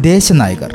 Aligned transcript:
ദേശനായകർ. 0.00 0.70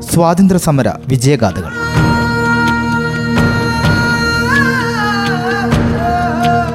സ്വാതന്ത്ര്യ 0.00 0.58
സമര 0.58 0.88
വിജയഗാഥകൾ. 1.06 1.68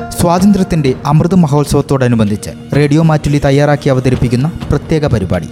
സ്വാതന്ത്ര്യത്തിന്റെ 0.10 0.94
അമൃത 1.06 1.34
മഹോത്സവത്തോടനുബന്ധിച്ച് 1.34 2.50
റേഡിയോ 2.76 3.04
മാറ്റുലി 3.04 3.42
തയ്യാറാക്കി 3.46 3.90
അവതരിപ്പിക്കുന്ന 3.90 4.52
പ്രത്യേക 4.70 5.08
പരിപാടി. 5.08 5.48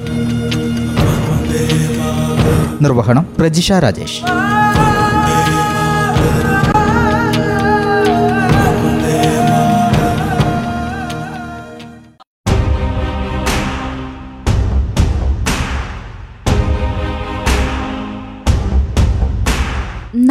നിർവഹണം 2.81 3.25
പ്രജിഷ 3.39 3.71
രാജേഷ്. 3.71 4.50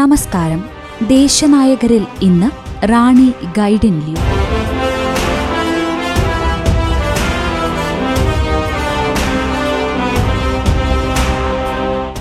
നമസ്കാരം. 0.00 0.60
ദേശനായകരിൽ 1.08 2.04
ഇന്ന് 2.22 2.48
റാണി 2.86 3.26
ഗൈഡിൻ 3.56 3.96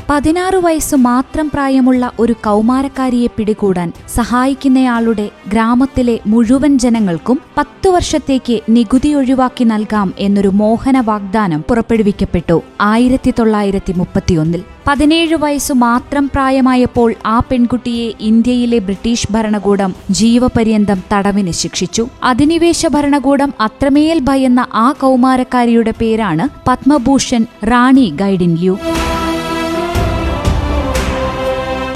പതിനാറ് 0.09 0.55
വയസ്സ് 0.55 0.95
മാത്രം 0.95 1.49
പ്രായമുള്ള 1.53 2.11
ഒരു 2.19 2.33
കൗമാരക്കാരിയെ 2.45 3.27
പിടികൂടാൻ 3.27 3.89
സഹായിക്കുന്നയാളുടെ 4.15 5.25
ഗ്രാമത്തിലെ 5.47 6.19
മുഴുവൻ 6.27 6.77
ജനങ്ങൾക്കും 6.77 7.37
പത്തു 7.57 7.89
വർഷത്തേക്ക് 7.89 8.61
നികുതി 8.69 9.13
ഒഴിവാക്കി 9.13 9.63
നൽകാം 9.63 10.13
എന്നൊരു 10.19 10.47
മോഹന 10.61 10.99
വാഗ്ദാനം 10.99 11.61
പുറപ്പെടുവിക്കപ്പെട്ടു 11.69 12.61
ആയിരത്തി 12.81 13.33
തൊള്ളായിരത്തി 13.39 13.93
മുപ്പത്തിയൊന്നിൽ. 13.93 14.63
പതിനേഴ് 14.87 15.35
വയസ്സു 15.35 15.73
മാത്രം 15.73 16.27
പ്രായമായപ്പോൾ 16.33 17.15
ആ 17.25 17.39
പെൺകുട്ടിയെ 17.39 18.13
ഇന്ത്യയിലെ 18.19 18.79
ബ്രിട്ടീഷ് 18.79 19.27
ഭരണകൂടം 19.31 19.95
ജീവപര്യന്തം 20.11 21.01
തടവിന് 21.13 21.51
ശിക്ഷിച്ചു. 21.51 22.07
അധിനിവേശ 22.23 22.85
ഭരണകൂടം 22.87 23.53
അത്രമേൽ 23.61 24.19
ഭയന്ന 24.19 24.67
ആ 24.73 24.91
കൗമാരക്കാരിയുടെ 24.91 25.93
പേരാണ് 26.01 26.47
പത്മഭൂഷൺ 26.67 27.45
റാണി 27.63 28.07
ഗൈഡിൻ 28.21 28.55
ല്യൂ. 28.55 28.77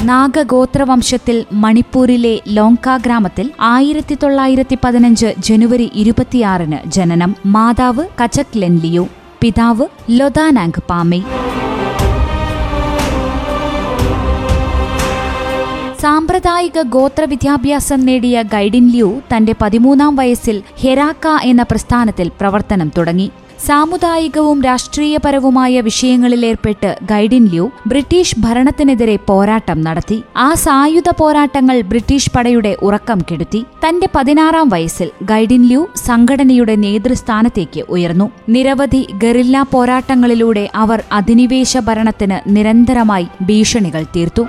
നാഗഗോത്രവംശത്തിൽ 0.03 1.45
മണിപ്പൂരിലെ 1.53 2.41
ലോങ്ക 2.47 2.97
ഗ്രാമത്തിൽ 2.97 3.51
ആയിരത്തി 3.61 4.17
തൊള്ളായിരത്തി 4.23 4.77
പതിനഞ്ച് 4.83 5.33
ജനുവരി 5.39 5.91
ഇരുപത്തിയാറിന് 5.95 6.89
ജനനം 6.89 7.35
മാതാവ് 7.45 8.05
കചക് 8.23 8.55
ലെൻലിയു 8.55 9.07
പിതാവ് 9.41 9.85
ലൊദാനാങ് 10.09 10.81
പാമി. 10.89 11.23
സാമ്പ്രദായിക 16.01 16.81
ഗോത്ര 16.81 17.23
വിദ്യാഭ്യാസം 17.23 17.99
നേടിയ 17.99 18.41
ഗൈഡിൻ 18.41 18.91
ലിയു 18.91 19.21
തന്റെ 19.35 19.55
പതിമൂന്നാം 19.61 20.15
വയസ്സിൽ 20.15 20.63
ഹെരാക്ക 20.79 21.27
എന്ന 21.43 21.63
പ്രസ്ഥാനത്തിൽ 21.63 22.31
പ്രവർത്തനം 22.39 22.91
തുടങ്ങി. 22.97 23.31
സാമുദായികവും 23.59 24.63
രാഷ്ട്രീയപരവുമായ 24.63 25.81
വിഷയങ്ങളിലേർപ്പെട്ട് 25.81 26.97
ഗൈഡിൻ 27.03 27.45
ലിയു 27.45 27.71
ബ്രിട്ടീഷ് 27.87 28.35
ഭരണത്തിനെതിരെ 28.39 29.15
പോരാട്ടം 29.15 29.81
നടത്തി. 29.81 30.23
ആ 30.37 30.53
സായുധ 30.53 31.09
പോരാട്ടങ്ങൾ 31.19 31.81
ബ്രിട്ടീഷ് 31.81 32.31
പടയുടെ 32.35 32.77
ഉറക്കം 32.81 33.21
കെടുത്തി. 33.31 33.65
തന്റെ 33.87 34.09
പതിനാറാം 34.15 34.69
വയസ്സിൽ 34.69 35.09
ഗൈഡിൻ 35.23 35.67
ലിയു 35.67 35.87
സംഘടനയുടെ 35.95 36.75
നേതൃസ്ഥാനത്തേക്ക് 36.75 37.85
ഉയർന്നു. 37.89 38.31
നിരവധി 38.49 39.07
ഗറില്ല 39.13 39.67
പോരാട്ടങ്ങളിലൂടെ 39.71 40.69
അവർ 40.75 41.03
അധിനിവേശ 41.11 41.77
ഭരണത്തിന് 41.77 42.55
നിരന്തരമായി 42.55 43.27
ഭീഷണികൾ 43.41 44.05
തീർത്തു. 44.15 44.45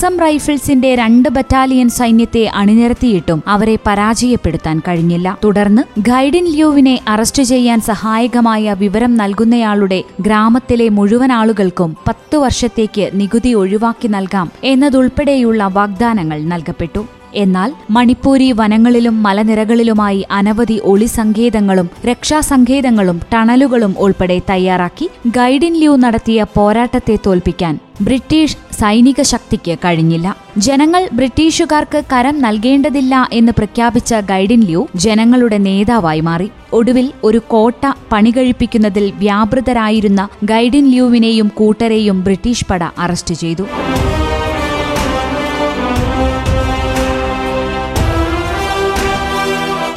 അസം 0.00 0.14
റൈഫിൾസിന്റെ 0.18 0.90
രണ്ട് 0.94 1.28
ബറ്റാലിയൻ 1.28 1.88
സൈന്യത്തെ 1.88 2.44
അണിനിരത്തിയിട്ടും 2.60 3.42
അവരെ 3.46 3.74
പരാജയപ്പെടുത്താൻ 3.86 4.76
കഴിഞ്ഞില്ല. 4.88 5.36
തുടർന്ന് 5.44 5.82
ഗൈഡിൻ 6.00 6.46
ലിയോവിനെ 6.46 6.94
അറസ്റ്റ് 7.08 7.42
ചെയ്യാൻ 7.42 7.80
സഹായകമായ 7.80 8.76
വിവരം 8.78 9.14
നൽകുന്നയാളുടെ 9.14 10.00
ഗ്രാമത്തിലെ 10.20 10.88
മുഴുവൻ 10.88 11.32
ആളുകൾക്കും 11.32 11.96
പത്തു 12.08 12.38
വർഷത്തേക്ക് 12.38 13.10
നികുതി 13.14 13.52
ഒഴിവാക്കി 13.52 14.08
നൽകാം 14.08 14.50
എന്നതുൾപ്പെടെയുള്ള 14.64 15.70
വാഗ്ദാനങ്ങൾ 15.78 16.40
നൽകപ്പെട്ടു. 16.42 17.04
എന്നാൽ 17.34 17.70
മണിപ്പൂരി 17.90 18.52
വനങ്ങളിലും 18.52 19.22
മലനിരകളിലുമായി 19.22 20.26
അനവധി 20.30 20.80
ഒളിസങ്കേതങ്ങളും 20.84 21.90
രക്ഷാസങ്കേതങ്ങളും 22.06 23.20
ടണലുകളും 23.34 23.94
ഉൾപ്പെടെ 23.98 24.40
തയ്യാറാക്കി 24.50 25.08
ഗൈഡിൻ 25.26 25.74
ലിയു 25.74 25.94
നടത്തിയ 25.96 26.46
പോരാട്ടത്തെ 26.56 27.18
തോൽപ്പിക്കാൻ 27.26 27.78
ബ്രിട്ടീഷ് 28.02 28.56
സൈനിക 28.80 29.22
ശക്തിക്ക് 29.22 29.78
കഴിഞ്ഞില്ല. 29.84 30.36
ജനങ്ങൾ 30.58 31.08
ബ്രിട്ടീഷുകാർക്ക് 31.12 32.02
കരം 32.12 32.36
നൽകേണ്ടതില്ല 32.42 33.28
എന്ന് 33.32 33.52
പ്രഖ്യാപിച്ച 33.58 34.14
ഗൈഡിൻ 34.14 34.60
ല്യൂ 34.60 34.86
ജനങ്ങളുടെ 34.96 35.58
നേതാവായി 35.58 36.20
മാറി. 36.20 36.48
ഒടുവിൽ 36.72 37.12
ഒരു 37.24 37.40
കോട്ട 37.48 37.92
പണികഴിപ്പിക്കുന്നതിൽ 38.12 39.12
വ്യാപൃതരായിരുന്ന 39.16 40.28
ഗൈഡിൻ 40.44 40.90
ല്യൂവിനെയും 40.90 41.50
കൂട്ടരെയും 41.54 42.24
ബ്രിട്ടീഷ് 42.24 42.66
പട 42.70 42.84
അറസ്റ്റ് 42.98 43.34
ചെയ്തു. 43.34 43.66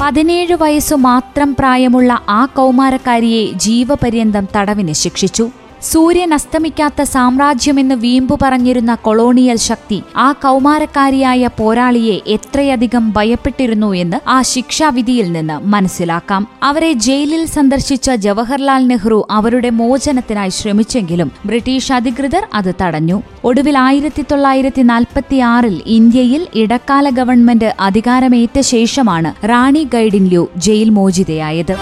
പതിനേഴ് 0.02 0.56
വയസ്സു 0.62 0.96
മാത്രം 0.96 1.56
പ്രായമുള്ള 1.60 2.14
ആ 2.30 2.46
കൗമാരക്കാരിയെ 2.46 3.44
ജീവപര്യന്തം 3.66 4.48
തടവിന് 4.56 4.94
ശിക്ഷിച്ചു. 4.94 5.46
സൂര്യൻ 5.84 6.34
അസ്തമിക്കാത്ത 6.34 7.02
സാമ്രാജ്യമെന്ന് 7.02 7.96
വീമ്പു 7.96 8.38
പറഞ്ഞിരുന്ന 8.42 8.96
കൊളോണിയൽ 8.96 9.56
ശക്തി 9.56 10.04
ആ 10.16 10.32
കൗമാരക്കാരിയായ 10.32 11.50
പോരാളിയെ 11.60 12.22
എത്രയധികം 12.28 13.14
ഭയപ്പെട്ടിരുന്നു 13.18 13.94
എന്ന് 13.94 14.30
ആ 14.30 14.42
ശിക്ഷാവിധിയിൽ 14.42 15.32
നിന്ന് 15.32 15.68
മനസ്സിലാക്കാം. 15.68 16.48
അവരെ 16.64 16.92
ജയിലിൽ 17.08 17.46
സന്ദർശിച്ച 17.46 18.12
ജവഹർലാൽ 18.12 18.88
നെഹ്റു 18.88 19.28
അവരുടെ 19.32 19.70
മോചനത്തിനായി 19.70 20.50
ശ്രമിച്ചെങ്കിലും 20.50 21.32
ബ്രിട്ടീഷ് 21.46 21.94
അധികൃതർ 21.94 22.48
അത് 22.54 22.74
തടഞ്ഞു. 22.82 23.22
ഒടുവിൽ 23.44 23.78
ആയിരത്തി 23.78 24.26
തൊള്ളായിരത്തി 24.32 24.82
നാൽപ്പത്തിയാറിൽ 24.82 25.82
ഇന്ത്യയിൽ 25.86 26.48
ഇടക്കാല 26.56 27.10
ഗവൺമെന്റ് 27.10 27.76
അധികാരമേറ്റ 27.80 28.60
ശേഷമാണ് 28.60 29.48
റാണി 29.48 29.88
ഗൈഡിൻ 29.94 30.28
ലു 30.28 30.50
ജയിൽ 30.58 30.90
മോചിതയായത്. 30.90 31.76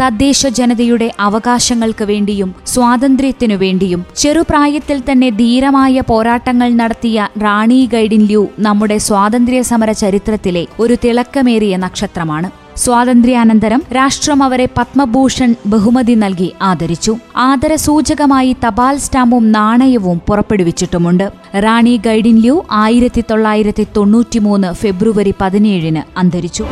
തദ്ദേശ 0.00 0.46
ജനതയുടെ 0.46 1.10
അവകാശങ്ങൾക്ക് 1.20 2.04
വേണ്ടിയും 2.04 2.54
സ്വാതന്ത്ര്യത്തിനു 2.66 3.54
വേണ്ടിയും 3.54 4.04
ചെറുപ്രായത്തിൽ 4.16 5.02
തന്നെ 5.10 5.30
ധീരമായ 5.30 6.00
പോരാട്ടങ്ങൾ 6.00 6.74
നടത്തിയ 6.74 7.28
റാണി 7.42 7.88
ഗൈഡിൻ 7.92 8.26
ല്യൂ 8.26 8.46
നമ്മുടെ 8.58 8.98
സ്വാതന്ത്ര്യ 8.98 9.62
സമര 9.62 9.92
ചരിത്രത്തിലെ 9.92 10.66
ഒരു 10.80 10.96
തിളക്കമേറിയ 11.04 11.76
നക്ഷത്രമാണ്. 11.76 12.50
സ്വാതന്ത്ര്യാനന്തരം 12.76 13.82
രാഷ്ട്രം 13.96 14.42
അവരെ 14.42 14.68
പത്മഭൂഷൺ 14.78 15.54
ബഹുമതി 15.66 16.14
നൽകി 16.14 16.54
ആദരിച്ചു. 16.62 17.16
ആദരസൂചകമായി 17.36 18.56
തപാൽ 18.66 18.96
സ്റ്റാമ്പും 18.96 19.52
നാണയവും 19.52 20.18
പുറപ്പെടുവിച്ചിട്ടുമുണ്ട്. 20.28 21.30
റാണി 21.54 22.00
ഗൈഡിൻ 22.06 22.40
ല്യൂ 22.40 22.64
ആയിരത്തി 22.70 23.24
തൊള്ളായിരത്തി 23.30 23.86
തൊണ്ണൂറ്റിമൂന്ന് 23.96 24.72
ഫെബ്രുവരി 24.72 25.34
പതിനേഴിന് 25.40 26.18
അന്തരിച്ചു. 26.18 26.66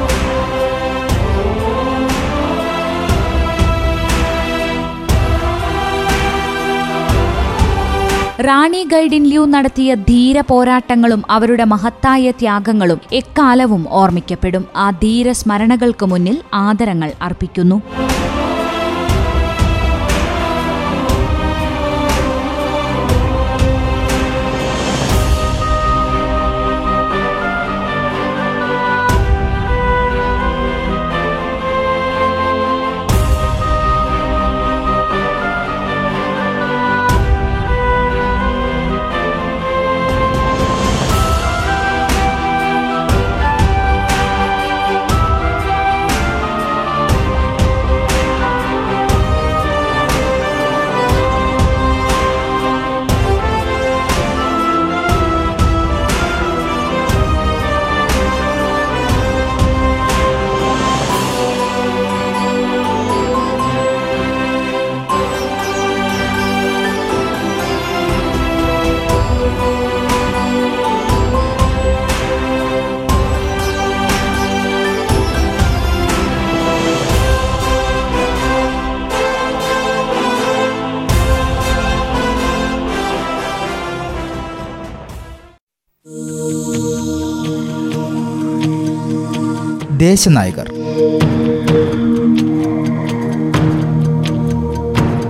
റാണി 8.40 8.84
ഗൈഡിൻ 8.92 9.24
ലൂ 9.24 9.44
നടത്തിയ 9.44 9.94
ധീര 9.94 10.40
പോരാട്ടങ്ങളും 10.40 11.22
അവരുടെ 11.30 11.64
മഹത്തായ 11.64 12.30
ത്യാഗങ്ങളും 12.30 13.00
എക്കാലവും 13.12 13.86
ഓർമ്മിക്കപ്പെടും. 13.90 14.64
ആ 14.76 14.90
ധീര 14.90 15.32
സ്മരണകൾക്ക് 15.32 16.06
മുന്നിൽ 16.06 16.38
ആദരങ്ങൾ 16.54 17.12
അർപ്പിക്കുന്നു. 17.22 17.82
ദേശനായകർ 90.02 90.68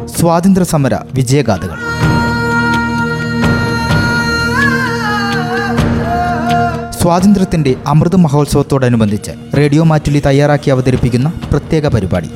സ്വാതന്ത്ര്യ 0.08 0.64
സമര 0.64 0.94
വിജയഗാഥകൾ. 1.14 1.78
സ്വാതന്ത്ര്യത്തിന്റെ 6.90 7.74
അമൃത 7.86 8.16
മഹോത്സവത്തോടനുബന്ധിച്ച് 8.16 9.30
റേഡിയോ 9.56 9.84
മാറ്റുലി 9.84 10.22
തയ്യാറാക്കി 10.26 10.70
അവതരിപ്പിക്കുന്ന 10.70 11.32
പ്രത്യേക 11.50 11.88
പരിപാടി. 11.88 12.30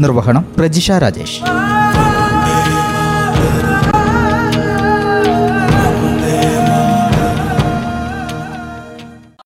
നിർവഹണം 0.00 0.46
പ്രജിഷ 0.58 0.90
രാജേഷ്. 0.90 1.67